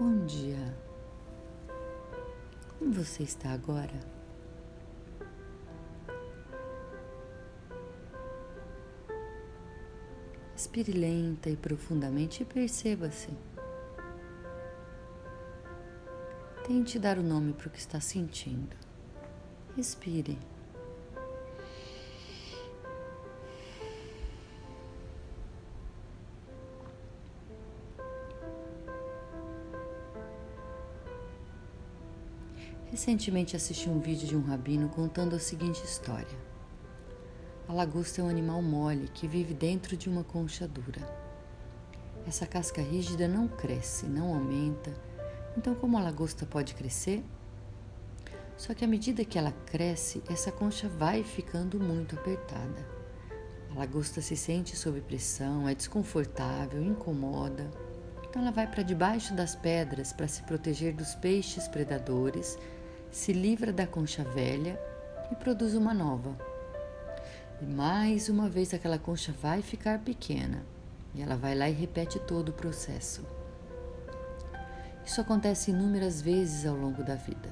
Bom 0.00 0.24
dia. 0.24 0.74
Como 2.78 2.90
você 2.90 3.22
está 3.22 3.50
agora? 3.50 4.00
Respire 10.54 10.92
lenta 10.92 11.50
e 11.50 11.56
profundamente 11.56 12.42
e 12.42 12.46
perceba-se. 12.46 13.28
Tente 16.66 16.98
dar 16.98 17.18
o 17.18 17.22
nome 17.22 17.52
para 17.52 17.68
o 17.68 17.70
que 17.70 17.78
está 17.78 18.00
sentindo. 18.00 18.74
Respire. 19.76 20.38
Recentemente 32.90 33.54
assisti 33.54 33.88
um 33.88 34.00
vídeo 34.00 34.26
de 34.26 34.36
um 34.36 34.42
rabino 34.42 34.88
contando 34.88 35.36
a 35.36 35.38
seguinte 35.38 35.84
história. 35.84 36.36
A 37.68 37.72
lagosta 37.72 38.20
é 38.20 38.24
um 38.24 38.28
animal 38.28 38.60
mole 38.60 39.08
que 39.14 39.28
vive 39.28 39.54
dentro 39.54 39.96
de 39.96 40.08
uma 40.08 40.24
concha 40.24 40.66
dura. 40.66 41.00
Essa 42.26 42.48
casca 42.48 42.82
rígida 42.82 43.28
não 43.28 43.46
cresce, 43.46 44.06
não 44.06 44.34
aumenta. 44.34 44.92
Então, 45.56 45.72
como 45.72 45.96
a 45.96 46.02
lagosta 46.02 46.44
pode 46.44 46.74
crescer? 46.74 47.22
Só 48.56 48.74
que 48.74 48.84
à 48.84 48.88
medida 48.88 49.24
que 49.24 49.38
ela 49.38 49.52
cresce, 49.66 50.20
essa 50.28 50.50
concha 50.50 50.88
vai 50.88 51.22
ficando 51.22 51.78
muito 51.78 52.16
apertada. 52.16 52.84
A 53.70 53.78
lagosta 53.78 54.20
se 54.20 54.36
sente 54.36 54.76
sob 54.76 55.00
pressão, 55.00 55.68
é 55.68 55.76
desconfortável, 55.76 56.82
incomoda. 56.82 57.70
Então 58.28 58.42
ela 58.42 58.50
vai 58.50 58.66
para 58.66 58.82
debaixo 58.82 59.32
das 59.32 59.54
pedras 59.54 60.12
para 60.12 60.26
se 60.26 60.42
proteger 60.42 60.92
dos 60.92 61.14
peixes 61.14 61.68
predadores 61.68 62.58
se 63.10 63.32
livra 63.32 63.72
da 63.72 63.86
concha 63.86 64.22
velha 64.22 64.80
e 65.30 65.34
produz 65.34 65.74
uma 65.74 65.92
nova. 65.92 66.36
E 67.60 67.64
mais 67.64 68.28
uma 68.28 68.48
vez 68.48 68.72
aquela 68.72 68.98
concha 68.98 69.32
vai 69.32 69.62
ficar 69.62 69.98
pequena 69.98 70.64
e 71.14 71.20
ela 71.20 71.36
vai 71.36 71.54
lá 71.54 71.68
e 71.68 71.72
repete 71.72 72.18
todo 72.20 72.50
o 72.50 72.54
processo. 72.54 73.24
Isso 75.04 75.20
acontece 75.20 75.70
inúmeras 75.70 76.22
vezes 76.22 76.64
ao 76.64 76.76
longo 76.76 77.02
da 77.02 77.16
vida. 77.16 77.50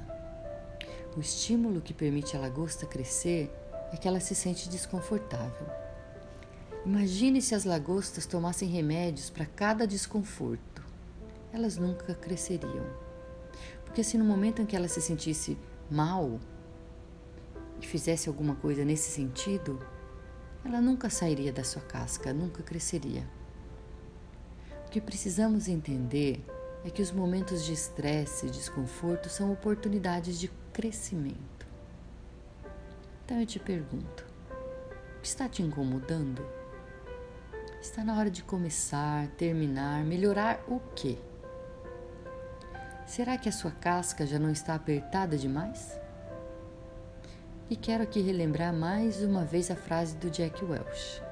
O 1.16 1.20
estímulo 1.20 1.80
que 1.80 1.92
permite 1.92 2.36
a 2.36 2.40
lagosta 2.40 2.86
crescer 2.86 3.52
é 3.92 3.96
que 3.96 4.06
ela 4.06 4.20
se 4.20 4.34
sente 4.34 4.68
desconfortável. 4.68 5.66
Imagine 6.86 7.42
se 7.42 7.54
as 7.54 7.64
lagostas 7.64 8.26
tomassem 8.26 8.68
remédios 8.68 9.28
para 9.28 9.44
cada 9.44 9.86
desconforto. 9.86 10.84
Elas 11.52 11.76
nunca 11.76 12.14
cresceriam. 12.14 13.07
Porque 13.98 14.10
se 14.10 14.16
no 14.16 14.24
momento 14.24 14.62
em 14.62 14.64
que 14.64 14.76
ela 14.76 14.86
se 14.86 15.02
sentisse 15.02 15.58
mal 15.90 16.38
e 17.82 17.84
fizesse 17.84 18.28
alguma 18.28 18.54
coisa 18.54 18.84
nesse 18.84 19.10
sentido, 19.10 19.84
ela 20.64 20.80
nunca 20.80 21.10
sairia 21.10 21.52
da 21.52 21.64
sua 21.64 21.82
casca, 21.82 22.32
nunca 22.32 22.62
cresceria. 22.62 23.28
O 24.86 24.90
que 24.90 25.00
precisamos 25.00 25.66
entender 25.66 26.46
é 26.84 26.90
que 26.90 27.02
os 27.02 27.10
momentos 27.10 27.64
de 27.64 27.72
estresse 27.72 28.46
e 28.46 28.50
desconforto 28.50 29.28
são 29.28 29.52
oportunidades 29.52 30.38
de 30.38 30.46
crescimento. 30.72 31.66
Então 33.24 33.40
eu 33.40 33.46
te 33.46 33.58
pergunto: 33.58 34.24
o 35.16 35.20
que 35.22 35.26
está 35.26 35.48
te 35.48 35.60
incomodando? 35.60 36.46
Está 37.82 38.04
na 38.04 38.16
hora 38.16 38.30
de 38.30 38.44
começar, 38.44 39.26
terminar, 39.30 40.04
melhorar 40.04 40.62
o 40.68 40.78
quê? 40.94 41.18
Será 43.08 43.38
que 43.38 43.48
a 43.48 43.52
sua 43.52 43.70
casca 43.70 44.26
já 44.26 44.38
não 44.38 44.50
está 44.50 44.74
apertada 44.74 45.34
demais? 45.38 45.98
E 47.70 47.74
quero 47.74 48.02
aqui 48.02 48.20
relembrar 48.20 48.70
mais 48.70 49.22
uma 49.22 49.46
vez 49.46 49.70
a 49.70 49.74
frase 49.74 50.14
do 50.16 50.28
Jack 50.28 50.62
Welch: 50.62 51.22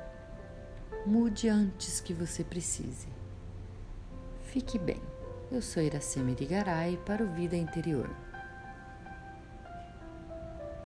Mude 1.04 1.50
antes 1.50 2.00
que 2.00 2.14
você 2.14 2.42
precise. 2.42 3.08
Fique 4.44 4.78
bem. 4.78 5.02
Eu 5.52 5.60
sou 5.60 5.82
Iracema 5.82 6.30
Irigaray 6.30 6.96
para 7.04 7.22
o 7.22 7.28
Vida 7.28 7.56
Interior. 7.56 8.08